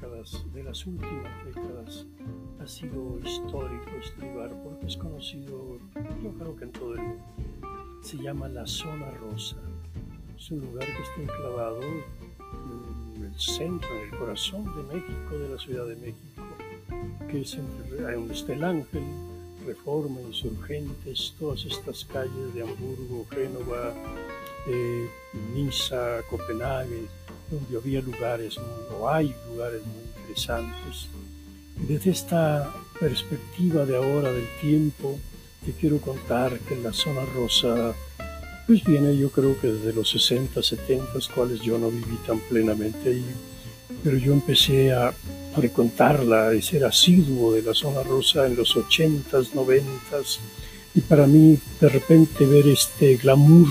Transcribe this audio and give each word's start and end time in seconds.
décadas, 0.00 0.44
de 0.54 0.62
las 0.64 0.86
últimas 0.86 1.44
décadas, 1.44 2.06
ha 2.60 2.66
sido 2.66 3.18
histórico 3.22 3.90
este 4.02 4.26
lugar 4.26 4.50
porque 4.62 4.86
es 4.86 4.96
conocido, 4.96 5.78
yo 6.22 6.32
creo 6.38 6.56
que 6.56 6.64
en 6.64 6.72
todo 6.72 6.94
el 6.94 7.02
mundo. 7.02 7.24
Se 8.02 8.16
llama 8.16 8.48
la 8.48 8.66
Zona 8.66 9.10
Rosa. 9.10 9.56
Es 10.38 10.50
un 10.50 10.60
lugar 10.60 10.86
que 10.86 11.02
está 11.02 11.22
enclavado 11.22 11.82
en 11.82 13.24
el 13.24 13.38
centro, 13.38 13.88
en 13.90 14.12
el 14.12 14.18
corazón 14.18 14.64
de 14.64 14.94
México, 14.94 15.38
de 15.38 15.48
la 15.50 15.58
Ciudad 15.58 15.86
de 15.86 15.96
México, 15.96 16.42
que 17.28 17.42
es 17.42 17.56
donde 17.56 18.32
está 18.34 18.54
el 18.54 18.64
Ángel, 18.64 19.04
Reforma, 19.66 20.20
Insurgentes, 20.22 21.34
todas 21.38 21.66
estas 21.66 22.06
calles 22.06 22.54
de 22.54 22.62
Hamburgo, 22.62 23.26
Génova, 23.30 23.92
eh, 24.66 25.10
Niza, 25.54 26.22
Copenhague, 26.30 27.06
donde 27.50 27.76
había 27.76 28.00
lugares, 28.00 28.56
o 28.98 29.08
hay 29.08 29.34
lugares 29.50 29.82
muy 29.84 30.20
interesantes. 30.20 31.08
Desde 31.88 32.10
esta 32.10 32.72
perspectiva 32.98 33.86
de 33.86 33.96
ahora 33.96 34.32
del 34.32 34.46
tiempo, 34.60 35.18
te 35.64 35.72
quiero 35.72 35.98
contar 35.98 36.58
que 36.60 36.76
la 36.76 36.92
zona 36.92 37.24
rosa, 37.34 37.94
pues 38.66 38.84
viene 38.84 39.16
yo 39.16 39.30
creo 39.30 39.58
que 39.60 39.68
desde 39.68 39.92
los 39.92 40.10
60, 40.10 40.62
70, 40.62 41.06
cuales 41.34 41.60
yo 41.60 41.78
no 41.78 41.90
viví 41.90 42.16
tan 42.26 42.38
plenamente 42.40 43.10
ahí, 43.10 43.24
pero 44.02 44.16
yo 44.16 44.32
empecé 44.32 44.92
a 44.92 45.12
frecuentarla 45.54 46.54
y 46.54 46.62
ser 46.62 46.84
asiduo 46.84 47.52
de 47.52 47.62
la 47.62 47.74
zona 47.74 48.02
rosa 48.02 48.46
en 48.46 48.56
los 48.56 48.76
80s, 48.76 49.52
90s, 49.52 50.38
y 50.94 51.00
para 51.00 51.26
mí 51.26 51.58
de 51.80 51.88
repente 51.88 52.46
ver 52.46 52.66
este 52.68 53.16
glamour 53.16 53.68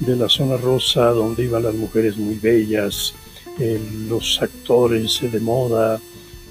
de 0.00 0.16
la 0.16 0.28
zona 0.28 0.56
rosa 0.56 1.06
donde 1.06 1.44
iban 1.44 1.62
las 1.62 1.74
mujeres 1.74 2.16
muy 2.16 2.36
bellas, 2.36 3.14
eh, 3.58 3.80
los 4.08 4.40
actores 4.40 5.20
de 5.20 5.40
moda, 5.40 6.00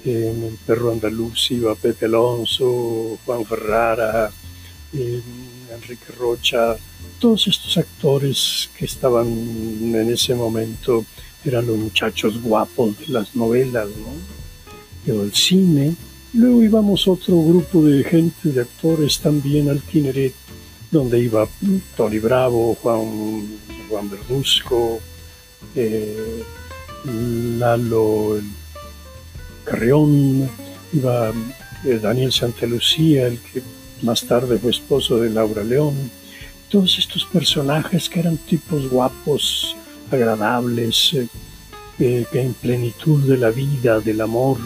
en 0.04 0.44
el 0.44 0.58
perro 0.66 0.92
andaluz 0.92 1.50
iba 1.50 1.74
Pepe 1.74 2.06
Alonso, 2.06 3.18
Juan 3.24 3.44
Ferrara, 3.44 4.30
Enrique 4.92 6.12
Rocha, 6.18 6.76
todos 7.18 7.46
estos 7.48 7.76
actores 7.76 8.70
que 8.76 8.84
estaban 8.84 9.26
en 9.26 10.10
ese 10.10 10.34
momento 10.34 11.04
eran 11.44 11.66
los 11.66 11.76
muchachos 11.76 12.40
guapos 12.40 12.98
de 12.98 13.08
las 13.08 13.34
novelas, 13.34 13.88
¿no? 13.88 14.38
del 15.14 15.32
cine. 15.32 15.94
Luego 16.34 16.62
íbamos 16.62 17.08
otro 17.08 17.42
grupo 17.42 17.82
de 17.82 18.04
gente, 18.04 18.50
de 18.50 18.60
actores 18.60 19.18
también 19.20 19.70
al 19.70 19.80
Kineret, 19.80 20.34
donde 20.90 21.20
iba 21.20 21.46
Tony 21.96 22.18
Bravo, 22.18 22.76
Juan, 22.82 23.58
Juan 23.88 24.10
Verduzco, 24.10 25.00
eh, 25.74 26.42
Lalo 27.58 28.40
Carrión, 29.64 30.48
iba 30.92 31.32
eh, 31.84 31.98
Daniel 32.02 32.32
Santalucía, 32.32 33.26
el 33.26 33.38
que 33.38 33.62
más 34.02 34.24
tarde 34.24 34.58
fue 34.58 34.70
esposo 34.70 35.18
de 35.20 35.30
Laura 35.30 35.62
León. 35.62 35.94
Todos 36.68 36.98
estos 36.98 37.24
personajes 37.26 38.08
que 38.08 38.20
eran 38.20 38.36
tipos 38.36 38.88
guapos, 38.88 39.76
agradables, 40.10 41.14
eh, 41.14 41.28
eh, 41.98 42.26
que 42.30 42.40
en 42.40 42.54
plenitud 42.54 43.28
de 43.28 43.36
la 43.36 43.50
vida, 43.50 44.00
del 44.00 44.20
amor. 44.20 44.58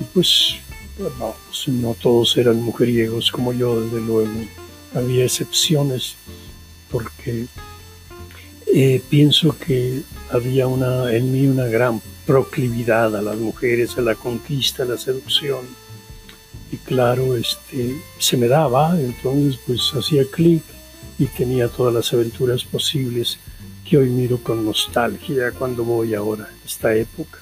Y 0.00 0.04
pues, 0.04 0.56
no 1.66 1.94
todos 1.94 2.36
eran 2.36 2.62
mujeriegos 2.62 3.30
como 3.30 3.52
yo, 3.52 3.80
desde 3.80 4.00
luego. 4.00 4.32
Había 4.94 5.24
excepciones 5.24 6.14
porque 6.90 7.46
pienso 9.08 9.56
que 9.58 10.02
había 10.30 10.66
una, 10.66 11.12
en 11.12 11.32
mí 11.32 11.46
una 11.46 11.66
gran 11.66 12.00
proclividad 12.26 13.14
a 13.14 13.22
las 13.22 13.36
mujeres, 13.36 13.96
a 13.98 14.00
la 14.00 14.14
conquista, 14.14 14.82
a 14.82 14.86
la 14.86 14.98
seducción. 14.98 15.64
Y 16.72 16.76
claro, 16.78 17.36
este, 17.36 17.96
se 18.18 18.36
me 18.36 18.48
daba, 18.48 18.98
entonces 18.98 19.60
pues 19.66 19.92
hacía 19.94 20.24
clic 20.30 20.62
y 21.18 21.26
tenía 21.26 21.68
todas 21.68 21.94
las 21.94 22.12
aventuras 22.12 22.64
posibles 22.64 23.38
que 23.88 23.98
hoy 23.98 24.08
miro 24.08 24.38
con 24.38 24.64
nostalgia 24.64 25.52
cuando 25.52 25.84
voy 25.84 26.14
ahora 26.14 26.48
esta 26.64 26.94
época. 26.94 27.38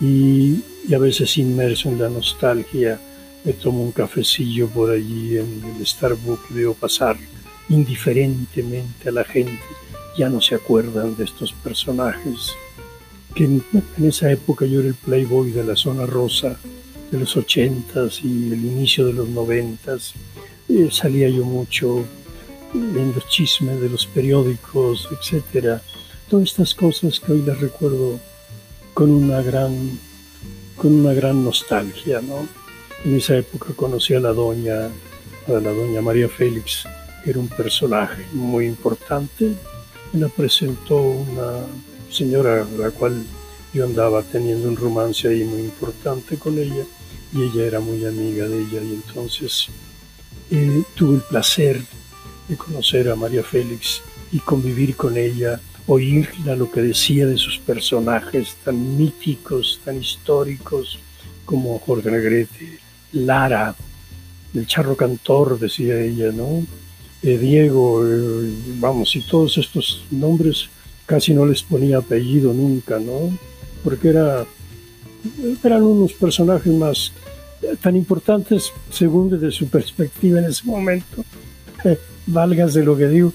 Y, 0.00 0.62
y, 0.86 0.94
a 0.94 0.98
veces 0.98 1.38
inmerso 1.38 1.88
en 1.88 2.00
la 2.00 2.08
nostalgia 2.08 3.00
me 3.48 3.54
tomo 3.54 3.82
un 3.82 3.92
cafecillo 3.92 4.68
por 4.68 4.90
allí 4.90 5.38
en 5.38 5.62
el 5.64 5.86
Starbucks 5.86 6.50
y 6.50 6.54
veo 6.54 6.74
pasar 6.74 7.16
indiferentemente 7.70 9.08
a 9.08 9.12
la 9.12 9.24
gente. 9.24 9.62
Ya 10.18 10.28
no 10.28 10.42
se 10.42 10.54
acuerdan 10.54 11.16
de 11.16 11.24
estos 11.24 11.54
personajes 11.54 12.52
que 13.34 13.44
en, 13.44 13.64
esa 14.04 14.30
época 14.30 14.66
yo 14.66 14.80
era 14.80 14.88
el 14.88 14.94
playboy 14.94 15.50
de 15.50 15.64
la 15.64 15.76
zona 15.76 16.04
rosa 16.04 16.58
de 17.10 17.18
los 17.20 17.38
ochentas 17.38 18.20
y 18.22 18.52
el 18.52 18.62
inicio 18.66 19.06
de 19.06 19.14
los 19.14 19.30
noventas. 19.30 20.12
Eh, 20.68 20.90
salía 20.92 21.30
yo 21.30 21.46
mucho 21.46 22.04
en 22.74 23.14
los 23.14 23.26
chismes 23.30 23.80
de 23.80 23.88
los 23.88 24.04
periódicos, 24.04 25.08
etcétera. 25.10 25.80
Todas 26.28 26.50
estas 26.50 26.74
cosas 26.74 27.18
que 27.18 27.32
hoy 27.32 27.40
las 27.46 27.58
recuerdo 27.58 28.20
con 28.92 29.10
una 29.10 29.40
gran, 29.40 29.98
con 30.76 30.92
una 31.00 31.14
gran 31.14 31.42
nostalgia, 31.42 32.20
¿no? 32.20 32.46
En 33.04 33.16
esa 33.16 33.36
época 33.36 33.72
conocí 33.76 34.14
a 34.14 34.20
la 34.20 34.32
doña, 34.32 34.86
a 35.46 35.52
la 35.52 35.70
doña 35.72 36.00
María 36.00 36.28
Félix, 36.28 36.84
que 37.22 37.30
era 37.30 37.38
un 37.38 37.48
personaje 37.48 38.24
muy 38.32 38.66
importante. 38.66 39.54
Me 40.12 40.20
la 40.20 40.28
presentó 40.28 40.96
una 40.96 41.64
señora 42.10 42.62
a 42.62 42.78
la 42.78 42.90
cual 42.90 43.24
yo 43.72 43.84
andaba 43.84 44.22
teniendo 44.22 44.68
un 44.68 44.76
romance 44.76 45.28
ahí 45.28 45.44
muy 45.44 45.60
importante 45.60 46.38
con 46.38 46.58
ella 46.58 46.84
y 47.32 47.42
ella 47.42 47.66
era 47.66 47.80
muy 47.80 48.04
amiga 48.04 48.48
de 48.48 48.62
ella 48.62 48.80
y 48.82 48.94
entonces 48.94 49.68
eh, 50.50 50.82
tuve 50.94 51.16
el 51.16 51.22
placer 51.22 51.80
de 52.48 52.56
conocer 52.56 53.10
a 53.10 53.16
María 53.16 53.44
Félix 53.44 54.00
y 54.32 54.38
convivir 54.38 54.96
con 54.96 55.16
ella, 55.16 55.60
oírla 55.86 56.56
lo 56.56 56.70
que 56.70 56.80
decía 56.80 57.26
de 57.26 57.36
sus 57.36 57.58
personajes 57.58 58.56
tan 58.64 58.96
míticos, 58.96 59.80
tan 59.84 60.00
históricos 60.00 60.98
como 61.44 61.78
Jorge 61.78 62.10
Negrete, 62.10 62.87
Lara, 63.12 63.74
el 64.54 64.66
charro 64.66 64.96
cantor, 64.96 65.58
decía 65.58 66.00
ella, 66.00 66.32
¿no? 66.32 66.64
Eh, 67.22 67.38
Diego, 67.38 68.06
eh, 68.06 68.50
vamos, 68.78 69.14
y 69.16 69.20
todos 69.20 69.58
estos 69.58 70.04
nombres 70.10 70.68
casi 71.06 71.34
no 71.34 71.46
les 71.46 71.62
ponía 71.62 71.98
apellido 71.98 72.52
nunca, 72.52 72.98
¿no? 72.98 73.36
Porque 73.82 74.08
era, 74.08 74.46
eran 75.62 75.82
unos 75.82 76.12
personajes 76.12 76.72
más 76.72 77.12
eh, 77.62 77.74
tan 77.80 77.96
importantes 77.96 78.72
según 78.90 79.30
desde 79.30 79.50
su 79.50 79.68
perspectiva 79.68 80.38
en 80.38 80.46
ese 80.46 80.64
momento, 80.64 81.24
valgas 82.26 82.74
de 82.74 82.84
lo 82.84 82.96
que 82.96 83.08
digo, 83.08 83.32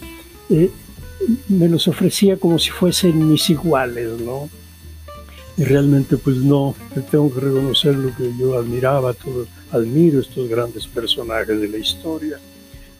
me 1.48 1.68
los 1.68 1.88
ofrecía 1.88 2.38
como 2.38 2.60
si 2.60 2.70
fuesen 2.70 3.30
mis 3.30 3.50
iguales, 3.50 4.20
¿no? 4.22 4.50
Y 5.58 5.64
realmente 5.64 6.18
pues 6.18 6.38
no, 6.38 6.76
tengo 7.12 7.32
que 7.34 7.40
reconocer 7.40 7.96
lo 7.96 8.16
que 8.16 8.32
yo 8.38 8.58
admiraba, 8.58 9.14
todo, 9.14 9.46
admiro 9.72 10.20
estos 10.20 10.50
grandes 10.50 10.88
personajes 10.88 11.60
de 11.60 11.68
la 11.68 11.78
historia. 11.78 12.40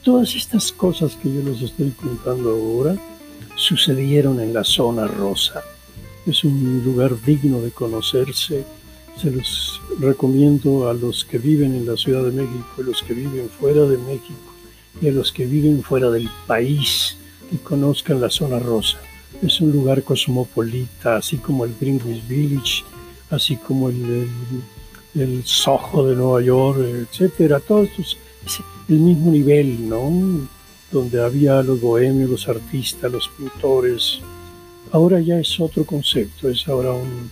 Todas 0.02 0.34
estas 0.36 0.70
cosas 0.70 1.16
que 1.16 1.32
yo 1.32 1.42
les 1.42 1.62
estoy 1.62 1.90
contando 1.90 2.50
ahora, 2.50 2.96
sucedieron 3.56 4.40
en 4.40 4.52
la 4.52 4.64
zona 4.64 5.06
rosa. 5.06 5.62
Es 6.26 6.44
un 6.44 6.82
lugar 6.84 7.12
digno 7.24 7.60
de 7.60 7.70
conocerse. 7.70 8.64
Se 9.20 9.30
los 9.30 9.80
recomiendo 9.98 10.88
a 10.88 10.94
los 10.94 11.24
que 11.24 11.38
viven 11.38 11.74
en 11.74 11.86
la 11.86 11.96
Ciudad 11.96 12.24
de 12.24 12.32
México, 12.32 12.66
a 12.78 12.82
los 12.82 13.02
que 13.02 13.14
viven 13.14 13.48
fuera 13.48 13.82
de 13.82 13.98
México 13.98 14.52
y 15.00 15.08
a 15.08 15.12
los 15.12 15.32
que 15.32 15.46
viven 15.46 15.82
fuera 15.82 16.10
del 16.10 16.28
país 16.46 17.16
que 17.50 17.58
conozcan 17.58 18.20
la 18.20 18.30
zona 18.30 18.58
rosa. 18.58 18.98
Es 19.42 19.60
un 19.60 19.72
lugar 19.72 20.02
cosmopolita, 20.02 21.16
así 21.16 21.36
como 21.36 21.64
el 21.64 21.74
Greenwich 21.80 22.26
Village, 22.26 22.84
así 23.30 23.56
como 23.56 23.88
el, 23.90 24.28
el, 25.14 25.44
Soho 25.44 26.06
de 26.06 26.16
Nueva 26.16 26.40
York, 26.40 26.78
etcétera. 26.78 27.60
Todos 27.60 27.88
estos, 27.90 28.16
es 28.46 28.60
el 28.88 28.98
mismo 28.98 29.30
nivel, 29.30 29.88
¿no? 29.88 30.48
donde 30.94 31.20
había 31.20 31.62
los 31.62 31.80
bohemios, 31.80 32.30
los 32.30 32.48
artistas, 32.48 33.10
los 33.10 33.28
pintores. 33.28 34.20
Ahora 34.92 35.20
ya 35.20 35.40
es 35.40 35.58
otro 35.58 35.84
concepto, 35.84 36.48
es 36.48 36.66
ahora 36.68 36.92
un, 36.92 37.30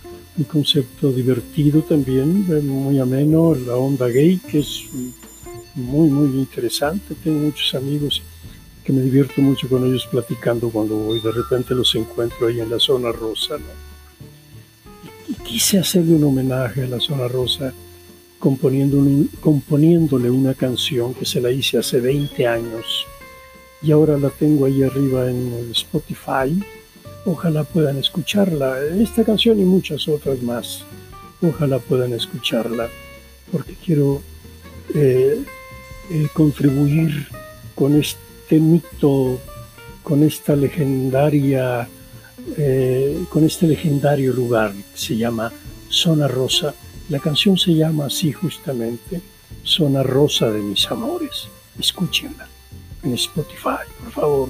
concepto 0.51 1.11
divertido 1.11 1.81
también, 1.81 2.45
eh, 2.49 2.59
muy 2.61 2.99
ameno, 2.99 3.55
la 3.55 3.75
onda 3.75 4.07
gay, 4.07 4.37
que 4.37 4.59
es 4.59 4.83
muy, 5.75 6.09
muy 6.09 6.39
interesante. 6.39 7.15
Tengo 7.23 7.39
muchos 7.39 7.73
amigos 7.75 8.21
que 8.83 8.93
me 8.93 9.01
divierto 9.01 9.41
mucho 9.41 9.69
con 9.69 9.85
ellos 9.85 10.07
platicando 10.09 10.69
cuando 10.69 10.95
voy, 10.95 11.21
de 11.21 11.31
repente 11.31 11.73
los 11.73 11.93
encuentro 11.95 12.47
ahí 12.47 12.59
en 12.59 12.69
la 12.69 12.79
zona 12.79 13.11
rosa. 13.11 13.57
Y, 15.27 15.33
quise 15.43 15.79
hacerle 15.79 16.15
un 16.15 16.23
homenaje 16.25 16.83
a 16.83 16.87
la 16.87 16.99
zona 16.99 17.27
rosa 17.27 17.73
componiéndole 18.39 20.29
una 20.29 20.53
canción 20.53 21.13
que 21.13 21.25
se 21.25 21.39
la 21.39 21.49
hice 21.49 21.77
hace 21.77 22.01
20 22.01 22.45
años 22.45 23.05
y 23.83 23.91
ahora 23.91 24.17
la 24.17 24.29
tengo 24.29 24.65
ahí 24.65 24.81
arriba 24.81 25.29
en 25.29 25.69
Spotify. 25.71 26.57
Ojalá 27.25 27.63
puedan 27.63 27.97
escucharla, 27.97 28.79
esta 28.99 29.23
canción 29.23 29.59
y 29.59 29.65
muchas 29.65 30.07
otras 30.07 30.41
más. 30.41 30.85
Ojalá 31.41 31.79
puedan 31.79 32.13
escucharla, 32.13 32.89
porque 33.51 33.75
quiero 33.75 34.21
eh, 34.95 35.41
eh, 36.11 36.27
contribuir 36.33 37.27
con 37.75 37.99
este 37.99 38.32
mito, 38.59 39.39
con 40.03 40.23
esta 40.23 40.55
legendaria, 40.55 41.87
eh, 42.57 43.23
con 43.29 43.45
este 43.45 43.67
legendario 43.67 44.33
lugar 44.33 44.73
que 44.73 44.97
se 44.97 45.15
llama 45.15 45.51
Zona 45.89 46.27
Rosa. 46.27 46.73
La 47.09 47.19
canción 47.19 47.57
se 47.57 47.73
llama 47.73 48.05
así 48.05 48.31
justamente, 48.31 49.21
Zona 49.63 50.03
Rosa 50.03 50.49
de 50.51 50.59
mis 50.59 50.89
amores. 50.91 51.47
Escúchenla 51.79 52.47
en 53.03 53.13
Spotify, 53.13 53.85
por 54.03 54.11
favor. 54.11 54.49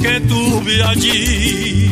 Que 0.00 0.20
tuve 0.20 0.82
allí. 0.82 1.90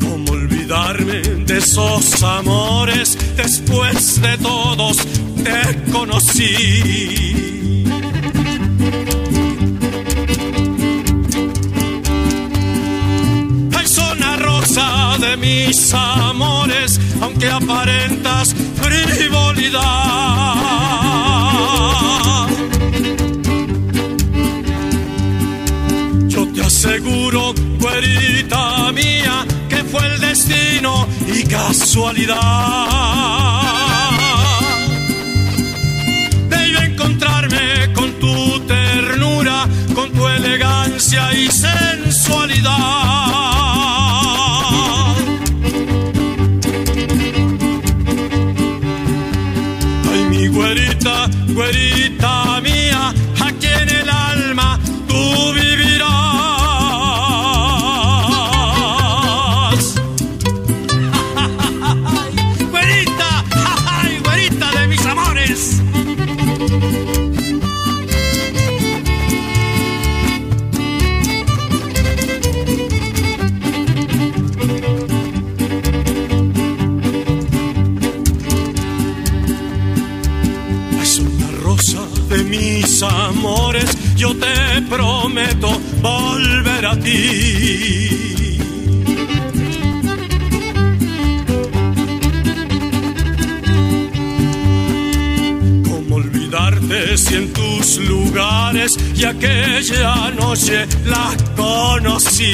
¿Cómo 0.00 0.32
olvidarme 0.32 1.22
de 1.46 1.58
esos 1.58 2.22
amores 2.22 3.16
después 3.36 4.20
de 4.20 4.38
todos 4.38 4.96
te 5.44 5.92
conocí? 5.92 7.12
De 15.20 15.36
mis 15.36 15.94
amores, 15.94 16.98
aunque 17.20 17.48
aparentas 17.48 18.54
frivolidad. 18.92 20.52
seguro, 26.82 27.54
cuerita 27.80 28.90
mía, 28.92 29.46
que 29.68 29.84
fue 29.84 30.04
el 30.06 30.20
destino 30.20 31.06
y 31.28 31.44
casualidad. 31.44 33.41
Güerita, 51.54 52.60
mía, 52.60 53.14
aquí 53.40 53.66
en 53.66 53.88
el 53.88 54.08
alma 54.08 54.78
tú 55.08 55.52
vivirás. 55.54 55.71
Yo 84.16 84.34
te 84.34 84.82
prometo 84.88 85.68
volver 86.00 86.86
a 86.86 86.96
ti. 86.96 88.58
¿Cómo 95.84 96.16
olvidarte 96.16 97.16
si 97.18 97.34
en 97.34 97.52
tus 97.52 97.98
lugares 97.98 98.96
y 99.16 99.24
aquella 99.24 100.30
noche 100.30 100.86
la 101.04 101.36
conocí? 101.56 102.52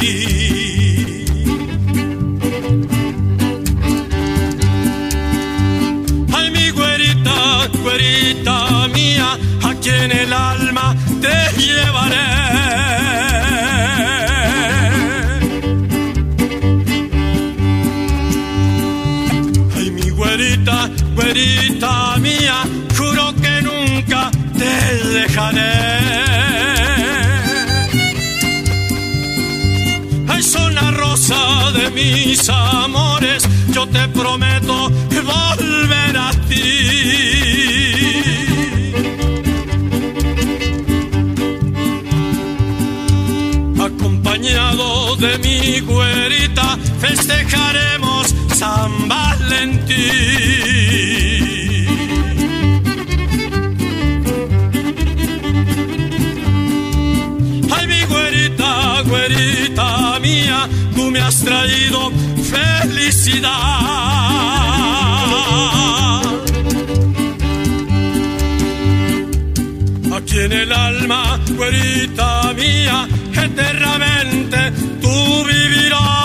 Ay, 6.32 6.50
mi 6.50 6.70
güerita, 6.70 7.68
güerita 7.82 8.57
en 9.88 10.12
el 10.12 10.32
alma 10.32 10.94
te 11.20 11.60
llevaré. 11.60 12.28
Ay, 19.76 19.90
mi 19.90 20.10
güerita, 20.10 20.90
güerita 21.14 22.16
mía, 22.18 22.56
juro 22.96 23.34
que 23.42 23.62
nunca 23.62 24.30
te 24.58 25.08
dejaré. 25.18 25.67
Festejaremos 47.00 48.34
San 48.54 49.08
Valentín. 49.08 49.98
Ay, 57.70 57.86
mi 57.86 58.04
güerita, 58.04 59.02
güerita 59.02 60.18
mía, 60.20 60.68
tú 60.94 61.10
me 61.10 61.20
has 61.20 61.40
traído 61.40 62.10
felicidad. 62.50 63.48
Aquí 70.16 70.38
en 70.38 70.52
el 70.52 70.72
alma, 70.72 71.38
güerita 71.56 72.52
mía, 72.54 73.08
eternamente 73.32 74.72
tú 75.00 75.44
vivirás. 75.44 76.17